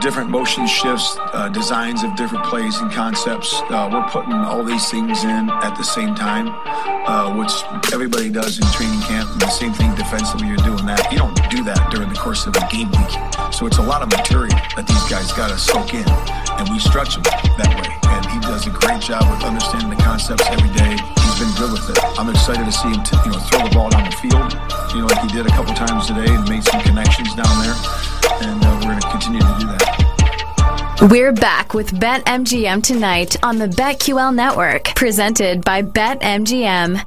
[0.00, 3.52] different motion shifts, uh, designs of different plays and concepts.
[3.68, 6.48] Uh, we're putting all these things in at the same time,
[7.06, 7.50] uh, which
[7.92, 9.28] everybody does in training camp.
[9.32, 11.10] And the same thing defensively, you're doing that.
[11.10, 13.14] You don't do that during the course of a game week.
[13.52, 16.78] So it's a lot of material that these guys got to soak in, and we
[16.78, 17.26] stretch them
[17.58, 17.90] that way.
[18.14, 20.94] And he does a great job with understanding the concepts every day.
[20.94, 21.98] He's been good with it.
[22.14, 24.54] I'm excited to see him, t- you know, throw the ball down the field,
[24.94, 28.17] you know, like he did a couple times today, and made some connections down there.
[28.42, 31.08] And uh, we're going to continue to do that.
[31.10, 37.04] We're back with BetMGM tonight on the BetQL network, presented by BetMGM.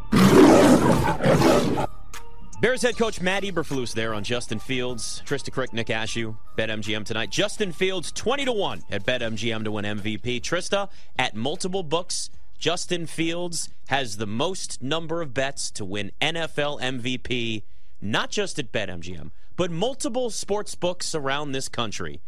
[2.61, 7.31] Bears head coach Matt Eberflus there on Justin Fields, Trysta Krick, Nick Ashew, BetMGM tonight.
[7.31, 10.41] Justin Fields 20 to 1 at BetMGM to win MVP.
[10.41, 12.29] Trysta at multiple books.
[12.59, 17.63] Justin Fields has the most number of bets to win NFL MVP,
[18.01, 22.21] not just at BetMGM, but multiple sports books around this country.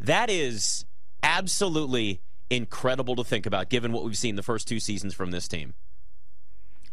[0.00, 0.86] That is
[1.22, 5.48] absolutely incredible to think about, given what we've seen the first two seasons from this
[5.48, 5.74] team.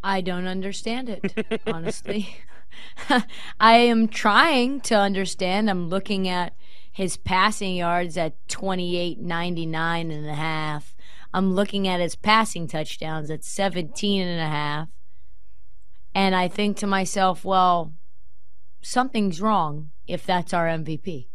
[0.03, 2.37] I don't understand it, honestly.
[3.59, 5.69] I am trying to understand.
[5.69, 6.53] I'm looking at
[6.91, 10.95] his passing yards at 28.99 and a half.
[11.33, 14.87] I'm looking at his passing touchdowns at 17 and a half.
[16.13, 17.91] And I think to myself, well,
[18.85, 21.27] something's wrong if that's our MVP.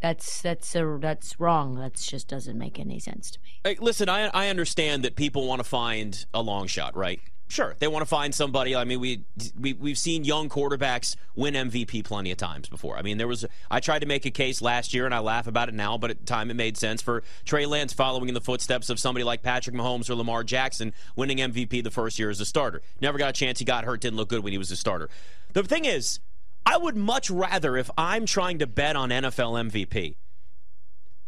[0.00, 1.76] That's that's a, that's wrong.
[1.76, 3.60] That just doesn't make any sense to me.
[3.64, 7.20] Hey, listen, I I understand that people want to find a long shot, right?
[7.48, 8.74] Sure, they want to find somebody.
[8.74, 9.24] I mean, we,
[9.60, 12.96] we we've seen young quarterbacks win MVP plenty of times before.
[12.96, 15.46] I mean, there was I tried to make a case last year, and I laugh
[15.46, 18.34] about it now, but at the time it made sense for Trey Lance following in
[18.34, 22.30] the footsteps of somebody like Patrick Mahomes or Lamar Jackson winning MVP the first year
[22.30, 22.82] as a starter.
[23.00, 23.60] Never got a chance.
[23.60, 25.10] He got hurt, didn't look good when he was a starter.
[25.52, 26.20] The thing is,
[26.64, 30.16] I would much rather if I'm trying to bet on NFL MVP,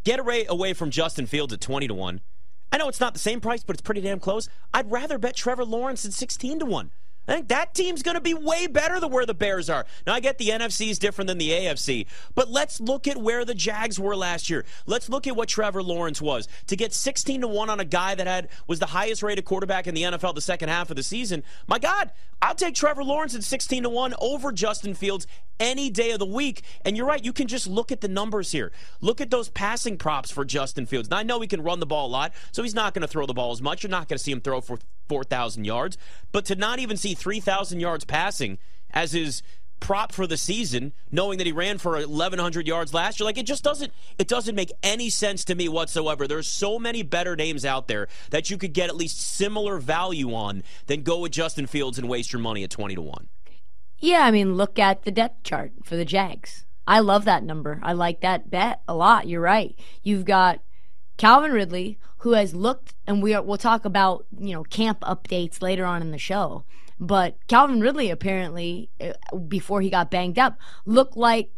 [0.04, 2.20] get away from Justin Fields at twenty to one
[2.74, 4.48] I know it's not the same price, but it's pretty damn close.
[4.72, 6.90] I'd rather bet Trevor Lawrence at 16 to 1.
[7.26, 9.86] I think that team's going to be way better than where the Bears are.
[10.06, 13.44] Now, I get the NFC is different than the AFC, but let's look at where
[13.44, 14.64] the Jags were last year.
[14.86, 16.48] Let's look at what Trevor Lawrence was.
[16.66, 19.86] To get 16 to 1 on a guy that had was the highest rated quarterback
[19.86, 21.42] in the NFL the second half of the season.
[21.66, 22.12] My God,
[22.42, 25.26] I'll take Trevor Lawrence at 16 to 1 over Justin Fields
[25.58, 26.62] any day of the week.
[26.84, 28.72] And you're right, you can just look at the numbers here.
[29.00, 31.08] Look at those passing props for Justin Fields.
[31.10, 33.08] Now, I know he can run the ball a lot, so he's not going to
[33.08, 33.82] throw the ball as much.
[33.82, 35.98] You're not going to see him throw for 4,000 yards.
[36.32, 38.58] But to not even see 3,000 yards passing
[38.90, 39.42] as his
[39.80, 43.46] prop for the season, knowing that he ran for 1,100 yards last year, like it
[43.46, 46.26] just doesn't it doesn't make any sense to me whatsoever.
[46.26, 50.34] There's so many better names out there that you could get at least similar value
[50.34, 53.28] on than go with Justin Fields and waste your money at 20 to one.
[53.98, 56.64] Yeah, I mean, look at the depth chart for the Jags.
[56.86, 57.80] I love that number.
[57.82, 59.28] I like that bet a lot.
[59.28, 59.74] You're right.
[60.02, 60.60] You've got
[61.16, 65.60] Calvin Ridley, who has looked, and we are, we'll talk about you know camp updates
[65.60, 66.64] later on in the show.
[66.98, 71.50] But Calvin Ridley apparently, uh, before he got banged up, looked like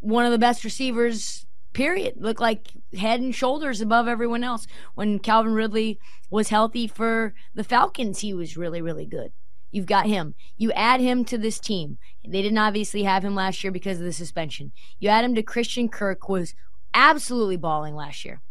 [0.00, 1.46] one of the best receivers.
[1.72, 2.14] Period.
[2.16, 2.68] Looked like
[2.98, 4.66] head and shoulders above everyone else.
[4.94, 9.32] When Calvin Ridley was healthy for the Falcons, he was really, really good.
[9.70, 10.34] You've got him.
[10.56, 11.98] You add him to this team.
[12.26, 14.72] They didn't obviously have him last year because of the suspension.
[14.98, 16.54] You add him to Christian Kirk, was
[16.92, 18.42] absolutely balling last year.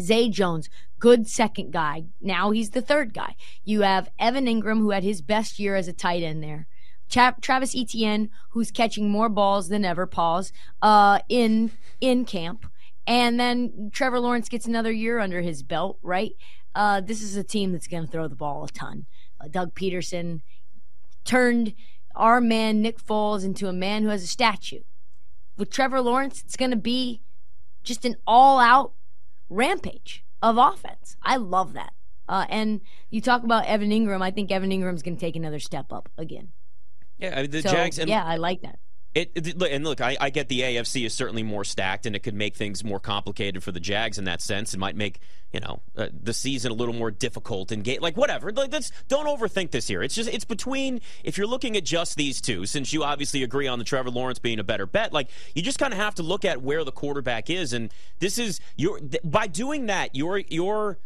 [0.00, 0.68] Zay Jones,
[0.98, 2.04] good second guy.
[2.20, 3.36] Now he's the third guy.
[3.64, 6.66] You have Evan Engram, who had his best year as a tight end there.
[7.08, 12.70] Tra- Travis Etienne, who's catching more balls than ever, pause, uh, in in camp.
[13.06, 16.32] And then Trevor Lawrence gets another year under his belt, right?
[16.74, 19.06] Uh, this is a team that's going to throw the ball a ton.
[19.40, 20.42] Uh, Doug Pederson
[21.24, 21.74] turned
[22.14, 24.82] our man Nick Foles into a man who has a statue.
[25.56, 27.22] With Trevor Lawrence, it's going to be
[27.82, 28.92] just an all-out
[29.50, 31.16] rampage of offense.
[31.22, 31.92] I love that.
[32.28, 32.80] Uh, and
[33.10, 34.22] you talk about Evan Engram.
[34.22, 36.52] I think Evan Engram's going to take another step up again.
[37.18, 37.98] Yeah, the so, Jags.
[37.98, 38.78] And, yeah, I like that.
[39.12, 42.20] It, it, and look, I, I, get the AFC is certainly more stacked, and it
[42.20, 44.72] could make things more complicated for the Jags in that sense.
[44.72, 45.18] It might make
[45.52, 48.52] you know uh, the season a little more difficult and like whatever.
[48.52, 50.00] Like let's don't overthink this here.
[50.00, 53.66] It's just it's between if you're looking at just these two, since you obviously agree
[53.66, 55.12] on the Trevor Lawrence being a better bet.
[55.12, 58.38] Like you just kind of have to look at where the quarterback is, and this
[58.38, 60.98] is you're by doing that you're you're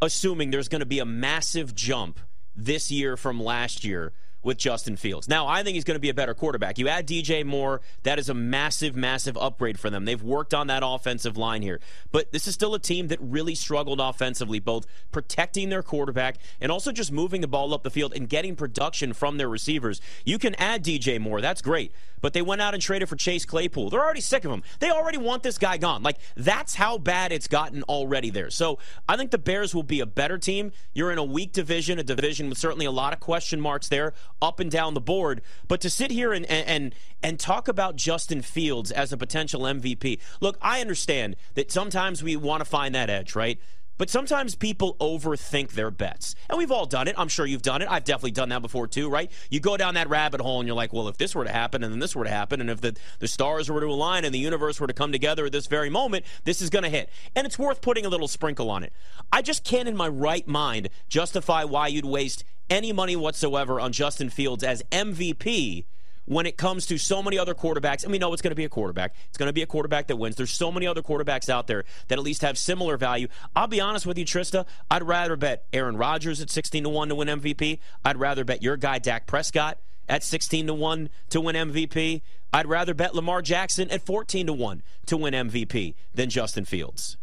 [0.00, 2.20] assuming there's going to be a massive jump
[2.54, 4.12] this year from last year
[4.42, 5.28] with Justin Fields.
[5.28, 6.78] Now, I think he's going to be a better quarterback.
[6.78, 10.04] You add DJ Moore, that is a massive, massive upgrade for them.
[10.04, 11.80] They've worked on that offensive line here.
[12.12, 16.70] But this is still a team that really struggled offensively, both protecting their quarterback and
[16.70, 20.00] also just moving the ball up the field and getting production from their receivers.
[20.24, 21.92] You can add DJ Moore, that's great.
[22.20, 23.90] But they went out and traded for Chase Claypool.
[23.90, 24.62] They're already sick of him.
[24.80, 26.02] They already want this guy gone.
[26.02, 28.50] Like, that's how bad it's gotten already there.
[28.50, 30.72] So I think the Bears will be a better team.
[30.92, 34.14] You're in a weak division, a division with certainly a lot of question marks there
[34.40, 35.42] up and down the board.
[35.66, 40.20] But to sit here and, and, and talk about Justin Fields as a potential MVP,
[40.40, 43.58] look, I understand that sometimes we want to find that edge, right?
[43.98, 46.34] But sometimes people overthink their bets.
[46.48, 47.16] And we've all done it.
[47.18, 47.88] I'm sure you've done it.
[47.90, 49.30] I've definitely done that before too, right?
[49.50, 51.82] You go down that rabbit hole and you're like, well, if this were to happen
[51.82, 54.34] and then this were to happen, and if the, the stars were to align and
[54.34, 57.10] the universe were to come together at this very moment, this is going to hit.
[57.34, 58.92] And it's worth putting a little sprinkle on it.
[59.32, 63.92] I just can't, in my right mind, justify why you'd waste any money whatsoever on
[63.92, 65.84] Justin Fields as MVP
[66.28, 68.64] when it comes to so many other quarterbacks, and we know it's going to be
[68.64, 69.14] a quarterback.
[69.28, 70.36] It's going to be a quarterback that wins.
[70.36, 73.28] There's so many other quarterbacks out there that at least have similar value.
[73.56, 74.66] I'll be honest with you, Trysta.
[74.90, 77.78] I'd rather bet Aaron Rodgers at 16 to 1 to win MVP.
[78.04, 82.20] I'd rather bet your guy, Dak Prescott, at 16 to 1 to win MVP.
[82.52, 87.16] I'd rather bet Lamar Jackson at 14 to 1 to win MVP than Justin Fields.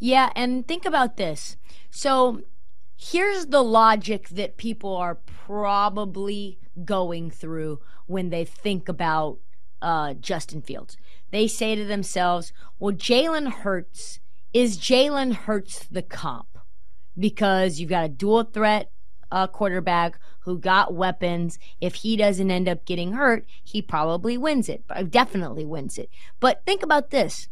[0.00, 1.56] Yeah, and think about this.
[1.90, 2.42] So
[3.10, 5.16] here's the logic that people are
[5.46, 9.38] probably going through when they think about
[9.82, 10.96] uh, Justin Fields.
[11.30, 14.20] They say to themselves, well, Jalen Hurts,
[14.52, 16.58] is Jalen Hurts the comp?
[17.18, 18.90] Because you've got a dual threat
[19.30, 21.58] uh, quarterback who got weapons.
[21.80, 24.82] If he doesn't end up getting hurt, he probably wins it.
[25.10, 26.08] Definitely wins it.
[26.40, 27.48] But think about this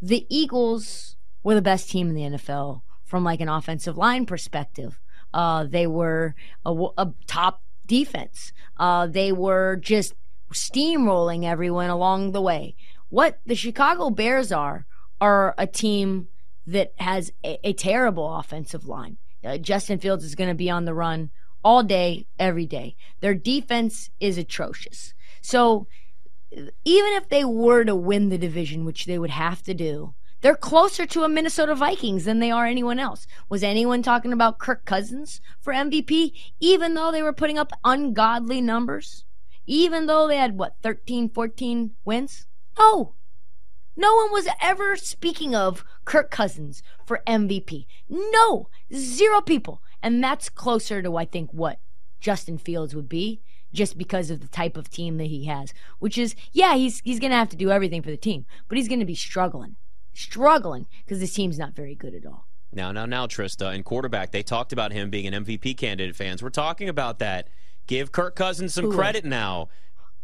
[0.00, 5.00] the Eagles were the best team in the NFL from like an offensive line perspective.
[5.32, 8.52] Uh, they were a, a top defense.
[8.76, 10.14] Uh, they were just
[10.52, 12.74] steamrolling everyone along the way.
[13.08, 14.86] What the Chicago Bears are
[15.20, 16.28] are a team
[16.66, 19.16] that has a, a terrible offensive line.
[19.44, 21.30] Uh, Justin Fields is going to be on the run
[21.62, 22.96] all day, every day.
[23.20, 25.14] Their defense is atrocious.
[25.40, 25.86] So
[26.84, 30.54] even if they were to win the division, which they would have to do, they're
[30.54, 33.26] closer to a Minnesota Vikings than they are anyone else.
[33.48, 38.60] Was anyone talking about Kirk Cousins for MVP, even though they were putting up ungodly
[38.60, 39.24] numbers?
[39.66, 42.46] Even though they had, what, 13, 14 wins?
[42.78, 43.14] No.
[43.96, 47.86] No one was ever speaking of Kirk Cousins for MVP.
[48.08, 48.68] No.
[48.94, 49.82] Zero people.
[50.02, 51.80] And that's closer to, I think, what
[52.20, 53.40] Justin Fields would be
[53.72, 57.18] just because of the type of team that he has, which is, yeah, he's, he's
[57.18, 59.76] going to have to do everything for the team, but he's going to be struggling
[60.16, 62.46] struggling because this team's not very good at all.
[62.72, 66.16] Now, now, now, Trysta, and quarterback, they talked about him being an MVP candidate.
[66.16, 67.48] Fans we're talking about that.
[67.86, 68.92] Give Kirk Cousins some Ooh.
[68.92, 69.68] credit now.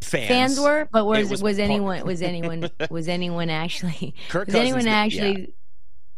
[0.01, 0.29] Fans.
[0.29, 4.75] Fans were, but was was, was anyone was anyone was anyone actually Kirk was Cousins
[4.75, 5.47] anyone actually yeah.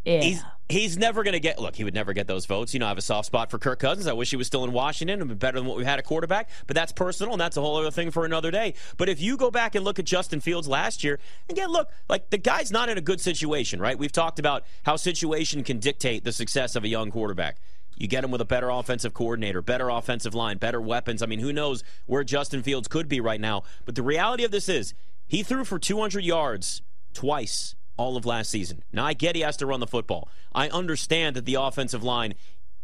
[0.04, 1.58] Yeah he's never going to get.
[1.58, 2.72] Look, he would never get those votes.
[2.72, 4.06] You know, I have a soft spot for Kirk Cousins.
[4.06, 6.48] I wish he was still in Washington and better than what we had at quarterback.
[6.66, 8.74] But that's personal, and that's a whole other thing for another day.
[8.96, 11.18] But if you go back and look at Justin Fields last year,
[11.48, 13.98] again, look, like the guy's not in a good situation, right?
[13.98, 17.58] We've talked about how situation can dictate the success of a young quarterback.
[17.96, 21.22] You get him with a better offensive coordinator, better offensive line, better weapons.
[21.22, 23.62] I mean, who knows where Justin Fields could be right now?
[23.84, 24.94] But the reality of this is,
[25.26, 28.82] he threw for 200 yards twice all of last season.
[28.92, 30.28] Now, I get he has to run the football.
[30.54, 32.34] I understand that the offensive line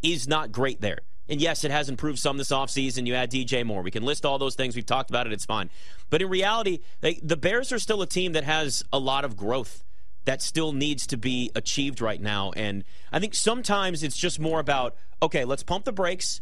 [0.03, 1.01] is not great there.
[1.29, 3.07] And yes, it has improved some this offseason.
[3.07, 3.83] You add DJ Moore.
[3.83, 4.75] We can list all those things.
[4.75, 5.33] We've talked about it.
[5.33, 5.71] It's fine.
[6.11, 9.37] But in reality, they, the Bears are still a team that has a lot of
[9.37, 9.85] growth
[10.25, 12.51] that still needs to be achieved right now.
[12.57, 16.41] And I think sometimes it's just more about, okay, let's pump the brakes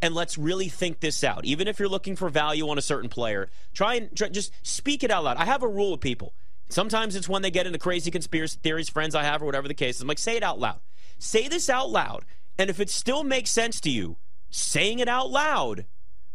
[0.00, 1.44] and let's really think this out.
[1.44, 5.04] Even if you're looking for value on a certain player, try and try, just speak
[5.04, 5.36] it out loud.
[5.36, 6.34] I have a rule with people.
[6.68, 9.74] Sometimes it's when they get into crazy conspiracy theories, friends I have, or whatever the
[9.74, 10.00] case.
[10.00, 10.80] I'm like, say it out loud.
[11.18, 12.24] Say this out loud.
[12.58, 14.16] And if it still makes sense to you,
[14.50, 15.86] saying it out loud,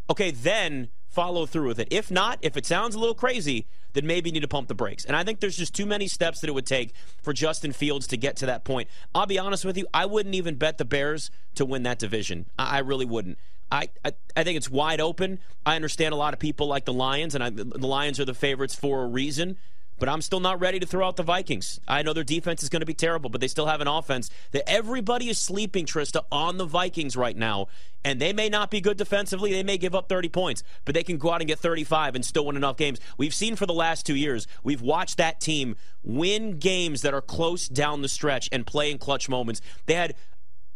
[0.09, 1.87] okay, then follow through with it.
[1.91, 4.75] If not, if it sounds a little crazy, then maybe you need to pump the
[4.75, 5.05] brakes.
[5.05, 8.07] And I think there's just too many steps that it would take for Justin Fields
[8.07, 8.89] to get to that point.
[9.15, 12.47] I'll be honest with you, I wouldn't even bet the Bears to win that division.
[12.57, 13.37] I, I really wouldn't.
[13.71, 15.39] I, I, I think it's wide open.
[15.65, 18.33] I understand a lot of people like the Lions, and I, the Lions are the
[18.33, 19.57] favorites for a reason
[19.99, 21.79] but I'm still not ready to throw out the Vikings.
[21.87, 24.29] I know their defense is going to be terrible, but they still have an offense
[24.51, 27.67] that everybody is sleeping, Trysta, on the Vikings right now.
[28.03, 29.51] And they may not be good defensively.
[29.51, 32.23] They may give up 30 points, but they can go out and get 35 and
[32.23, 32.99] still win enough games.
[33.17, 37.21] We've seen for the last two years, we've watched that team win games that are
[37.21, 39.61] close down the stretch and play in clutch moments.
[39.85, 40.15] They had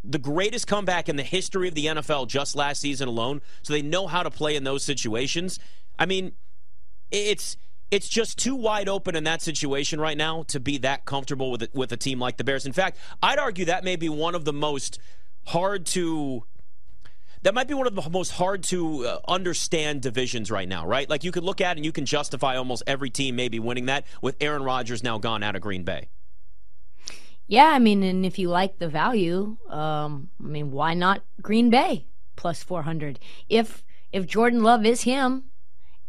[0.04, 3.42] the greatest comeback in the history of the NFL just last season alone.
[3.62, 5.60] So they know how to play in those situations.
[5.98, 6.34] I mean,
[7.10, 7.56] it's
[7.94, 11.62] it's just too wide open in that situation right now to be that comfortable with
[11.62, 12.66] it, with a team like the Bears.
[12.66, 15.00] In fact, I'd argue that may be one of the most
[15.46, 16.44] hard to
[17.44, 21.08] that might be one of the most hard to uh, understand divisions right now, right?
[21.08, 24.06] Like you could look at and you can justify almost every team maybe winning that
[24.24, 26.08] with Aaron Rodgers now gone out of Green Bay.
[27.46, 31.70] Yeah, I mean, and if you like the value, um, I mean, why not Green
[31.70, 33.20] Bay plus 400?
[33.50, 35.44] If if Jordan Love is him,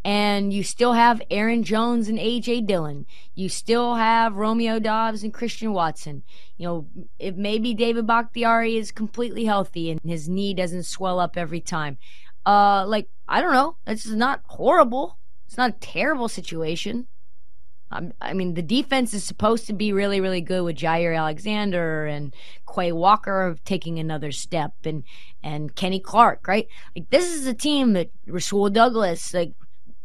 [0.05, 3.07] and you still have Aaron Jones and AJ Dillon.
[3.35, 6.23] You still have Romeo Doubs and Christian Watson.
[6.59, 6.87] You know,
[7.19, 11.97] if maybe David Bakhtiari is completely healthy and his knee doesn't swell up every time.
[12.45, 15.19] Uh, like I don't know, it's not horrible.
[15.47, 17.07] It's not a terrible situation.
[18.21, 22.35] I mean, the defense is supposed to be really, really good with Jaire Alexander and
[22.73, 25.05] Quay Walker taking another step, and
[25.45, 26.67] and Kenny Clark, right?
[26.97, 29.53] Like this is a team that Rasul Douglas, like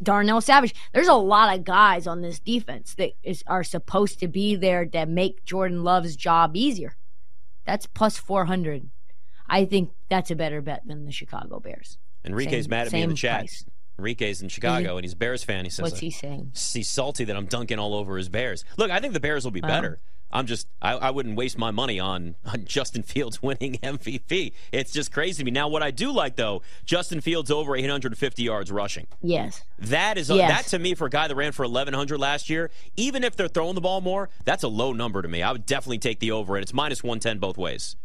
[0.02, 0.74] Darnell Savage.
[0.92, 4.86] There's a lot of guys on this defense that is, are supposed to be there
[4.86, 6.96] that make Jordan Love's job easier.
[7.66, 8.90] That's plus 400.
[9.48, 11.98] I think that's a better bet than the Chicago Bears.
[12.24, 13.40] Enrique's same, mad at me in the chat.
[13.40, 13.64] Price.
[13.98, 15.64] Enrique's in Chicago, and he's a Bears fan.
[15.64, 16.52] He says, What's he saying?
[16.54, 18.64] He's salty that I'm dunking all over his Bears.
[18.76, 20.00] Look, I think the Bears will be better.
[20.32, 24.52] I'm just I, I, wouldn't waste my money on, on Justin Fields winning MVP.
[24.72, 25.50] It's just crazy to me.
[25.50, 29.06] Now, what I do like though, Justin Fields over 850 yards rushing.
[29.20, 30.50] Yes, that is yes.
[30.50, 32.70] that to me for a guy that ran for 1100 last year.
[32.96, 35.42] Even if they're throwing the ball more, that's a low number to me.
[35.42, 37.96] I would definitely take the over, and it's minus 110 both ways.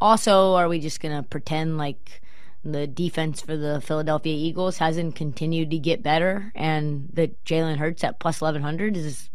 [0.00, 2.20] Also, are we just gonna pretend like?
[2.64, 8.04] the defense for the Philadelphia Eagles hasn't continued to get better, and that Jalen Hurts
[8.04, 9.30] at plus eleven hundred is, is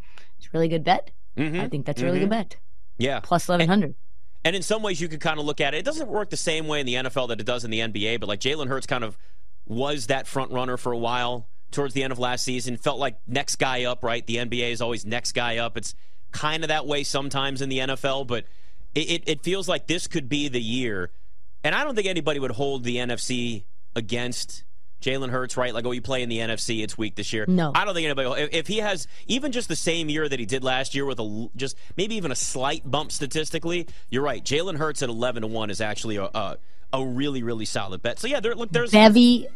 [0.46, 1.12] a really good bet.
[1.38, 1.60] Mm-hmm.
[1.60, 2.08] I think that's a mm-hmm.
[2.08, 2.58] really good bet.
[2.98, 3.20] Yeah.
[3.20, 3.96] Plus 1100.
[4.44, 5.80] And, in some ways, you could kind of look at it.
[5.80, 8.20] It doesn't work the same way in the NFL that it does in the NBA,
[8.20, 9.18] but like Jalen Hurts kind of
[9.66, 12.78] was that front runner for a while towards the end of last season.
[12.78, 14.26] Felt like next guy up, right?
[14.26, 15.76] The NBA is always next guy up.
[15.76, 15.96] It's
[16.32, 18.46] kind of that way sometimes in the NFL, but
[18.96, 21.12] it, it, it feels like this could be the year.
[21.64, 23.66] And I don't think anybody would hold the NFC
[23.96, 24.64] against
[25.02, 25.74] Jalen Hurts, right?
[25.74, 27.46] Like, oh, you play in the NFC, it's weak this year.
[27.48, 28.42] No, I don't think anybody.
[28.42, 31.20] If, if he has even just the same year that he did last year, with
[31.20, 34.44] a just maybe even a slight bump statistically, you're right.
[34.44, 36.58] Jalen Hurts at eleven to one is actually a, a,
[36.94, 38.20] a really really solid bet.
[38.20, 39.48] So yeah, there look there's bevy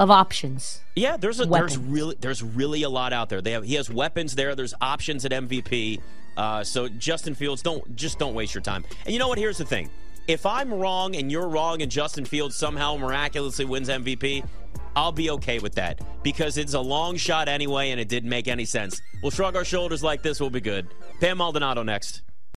[0.00, 0.80] of options.
[0.94, 1.76] Yeah, there's a weapons.
[1.76, 3.40] there's really there's really a lot out there.
[3.40, 4.54] They have he has weapons there.
[4.54, 6.00] There's options at MVP.
[6.36, 8.84] Uh, so Justin Fields, don't just don't waste your time.
[9.04, 9.38] And you know what?
[9.38, 9.90] Here's the thing.
[10.28, 14.44] If I'm wrong and you're wrong and Justin Fields somehow miraculously wins MVP,
[14.98, 18.48] I'll be okay with that because it's a long shot anyway and it didn't make
[18.48, 19.00] any sense.
[19.22, 20.88] We'll shrug our shoulders like this, we'll be good.
[21.20, 22.22] Pam Maldonado next.